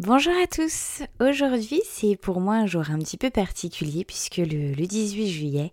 [0.00, 1.04] Bonjour à tous.
[1.20, 5.70] Aujourd'hui, c'est pour moi un jour un petit peu particulier puisque le, le 18 juillet,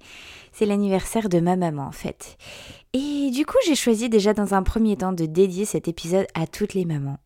[0.51, 2.37] c'est l'anniversaire de ma maman en fait.
[2.93, 6.45] Et du coup, j'ai choisi déjà dans un premier temps de dédier cet épisode à
[6.45, 7.17] toutes les mamans.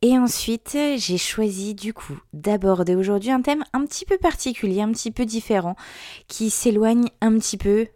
[0.00, 4.92] Et ensuite, j'ai choisi du coup d'aborder aujourd'hui un thème un petit peu particulier, un
[4.92, 5.76] petit peu différent,
[6.26, 7.86] qui s'éloigne un petit peu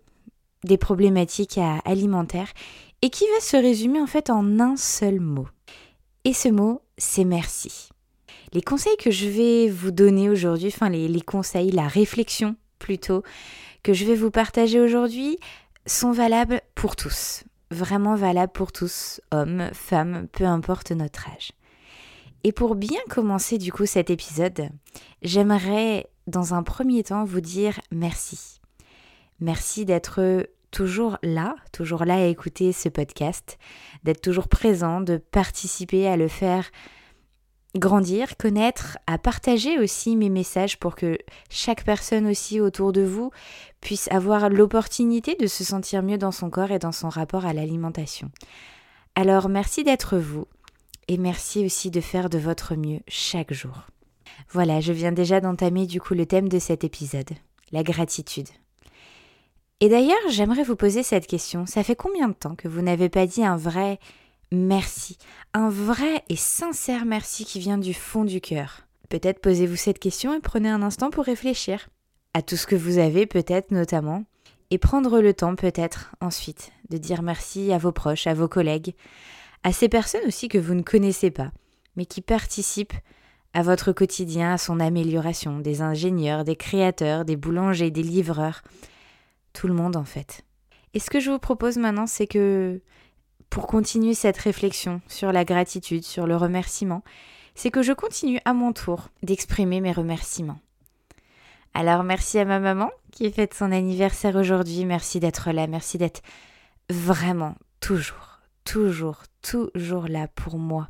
[0.65, 2.53] des problématiques alimentaires
[3.01, 5.49] et qui va se résumer en fait en un seul mot.
[6.27, 7.89] Et ce mot, c'est merci.
[8.53, 13.23] Les conseils que je vais vous donner aujourd'hui, enfin les, conseils, la réflexion plutôt,
[13.83, 15.39] que je vais vous partager aujourd'hui,
[15.87, 17.45] sont valables pour tous.
[17.71, 21.53] Vraiment valables pour tous, hommes, femmes, peu importe notre âge.
[22.45, 24.71] Et pour bien commencer du coup cet épisode,
[25.23, 28.61] j'aimerais dans un premier temps vous dire merci.
[29.41, 33.59] Merci d'être toujours là, toujours là à écouter ce podcast,
[34.05, 36.71] d'être toujours présent, de participer à le faire
[37.77, 41.19] grandir, connaître, à partager aussi mes messages pour que
[41.51, 43.31] chaque personne aussi autour de vous
[43.81, 47.53] puisse avoir l'opportunité de se sentir mieux dans son corps et dans son rapport à
[47.53, 48.31] l'alimentation.
[49.15, 50.47] Alors merci d'être vous
[51.09, 53.87] et merci aussi de faire de votre mieux chaque jour.
[54.51, 57.31] Voilà, je viens déjà d'entamer du coup le thème de cet épisode,
[57.73, 58.49] la gratitude.
[59.81, 61.65] Et d'ailleurs, j'aimerais vous poser cette question.
[61.67, 64.01] Ça fait combien de temps que vous n'avez pas dit un vrai
[64.51, 65.19] merci,
[65.55, 68.83] un vrai et sincère merci qui vient du fond du cœur.
[69.09, 71.89] Peut-être posez-vous cette question et prenez un instant pour réfléchir
[72.35, 74.25] à tout ce que vous avez, peut-être notamment,
[74.71, 78.95] et prendre le temps peut-être ensuite de dire merci à vos proches, à vos collègues,
[79.63, 81.51] à ces personnes aussi que vous ne connaissez pas,
[81.97, 82.95] mais qui participent
[83.55, 88.63] à votre quotidien, à son amélioration, des ingénieurs, des créateurs, des boulangers, des livreurs,
[89.53, 90.45] tout le monde en fait.
[90.95, 92.81] Et ce que je vous propose maintenant, c'est que
[93.51, 97.03] pour continuer cette réflexion sur la gratitude, sur le remerciement,
[97.55, 100.61] c'est que je continue à mon tour d'exprimer mes remerciements.
[101.75, 106.23] Alors merci à ma maman qui fête son anniversaire aujourd'hui, merci d'être là, merci d'être
[106.91, 110.89] vraiment toujours, toujours, toujours là pour moi.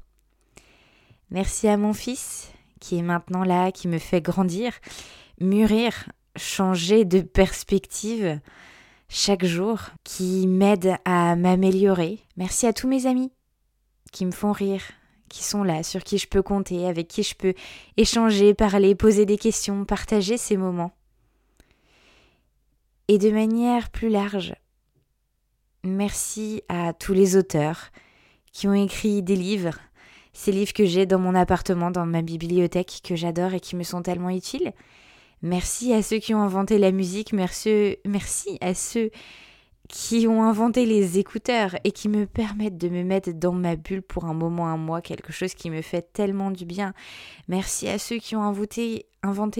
[1.30, 4.72] Merci à mon fils qui est maintenant là, qui me fait grandir,
[5.40, 8.40] mûrir, changer de perspective
[9.08, 12.18] chaque jour, qui m'aide à m'améliorer.
[12.36, 13.32] Merci à tous mes amis
[14.12, 14.82] qui me font rire,
[15.28, 17.54] qui sont là, sur qui je peux compter, avec qui je peux
[17.96, 20.92] échanger, parler, poser des questions, partager ces moments.
[23.08, 24.54] Et de manière plus large,
[25.84, 27.90] merci à tous les auteurs
[28.52, 29.78] qui ont écrit des livres,
[30.32, 33.82] ces livres que j'ai dans mon appartement, dans ma bibliothèque, que j'adore et qui me
[33.82, 34.72] sont tellement utiles.
[35.42, 37.96] Merci à ceux qui ont inventé la musique, merci,
[38.60, 39.10] à ceux
[39.88, 44.02] qui ont inventé les écouteurs et qui me permettent de me mettre dans ma bulle
[44.02, 46.92] pour un moment, un mois, quelque chose qui me fait tellement du bien.
[47.46, 49.06] Merci à ceux qui ont inventé,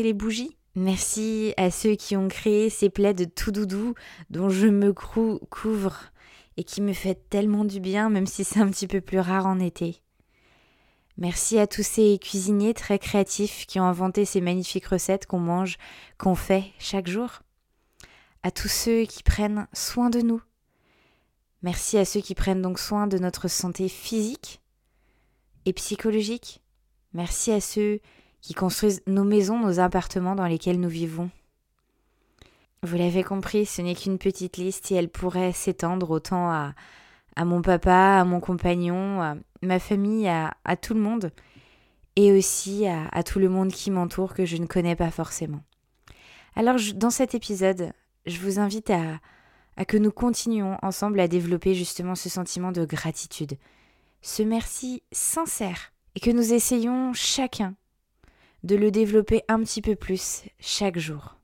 [0.03, 0.57] les bougies.
[0.75, 3.95] Merci à ceux qui ont créé ces plaids tout doudou
[4.31, 5.97] dont je me couvre
[6.57, 9.47] et qui me fait tellement du bien, même si c'est un petit peu plus rare
[9.47, 10.03] en été.
[11.19, 15.77] Merci à tous ces cuisiniers très créatifs qui ont inventé ces magnifiques recettes qu'on mange,
[16.17, 17.41] qu'on fait chaque jour.
[18.45, 20.41] À tous ceux qui prennent soin de nous.
[21.63, 24.61] Merci à ceux qui prennent donc soin de notre santé physique
[25.65, 26.63] et psychologique.
[27.15, 27.99] Merci à ceux
[28.41, 31.31] qui construisent nos maisons, nos appartements dans lesquels nous vivons.
[32.85, 36.75] Vous l'avez compris, ce n'est qu'une petite liste et elle pourrait s'étendre autant à,
[37.39, 41.31] à mon papa, à mon compagnon, à ma famille, à, tout le monde,
[42.17, 45.61] et aussi à, tout le monde qui m'entoure que je ne connais pas forcément.
[46.57, 47.93] Alors dans cet épisode,
[48.27, 49.21] je vous invite à,
[49.77, 53.57] à que nous continuions ensemble à développer justement ce sentiment de gratitude,
[54.21, 57.77] ce merci sincère, et que nous essayons chacun
[58.65, 61.37] de le développer un petit peu plus chaque jour.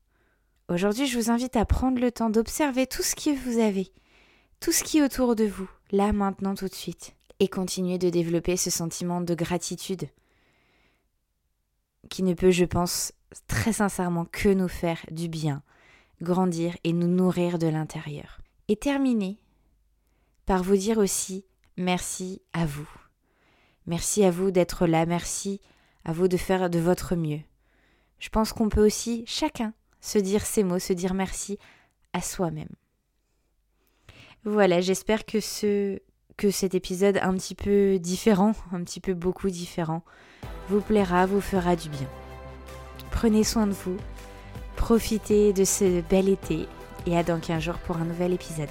[0.69, 3.93] Aujourd'hui, je vous invite à prendre le temps d'observer tout ce que vous avez,
[4.65, 8.09] tout ce qui est autour de vous, là, maintenant, tout de suite, et continuer de
[8.09, 10.09] développer ce sentiment de gratitude
[12.09, 13.13] qui ne peut, je pense,
[13.47, 15.63] très sincèrement que nous faire du bien,
[16.23, 18.41] grandir et nous nourrir de l'intérieur.
[18.69, 19.39] Et terminer
[20.47, 21.45] par vous dire aussi
[21.77, 22.89] merci à vous.
[23.85, 25.61] Merci à vous d'être là, merci
[26.07, 27.43] À vous de faire de votre mieux.
[28.19, 31.59] Je pense qu'on peut aussi, chacun, se dire ces mots, se dire merci
[32.15, 32.75] à soi-même.
[34.45, 35.99] Voilà, j'espère que ce
[36.37, 40.03] que cet épisode un petit peu différent, un petit peu beaucoup différent,
[40.69, 42.09] vous plaira, vous fera du bien.
[43.11, 43.97] Prenez soin de vous,
[44.77, 46.67] profitez de ce bel été
[47.07, 48.69] et à dans 15 jours pour un nouvel épisode.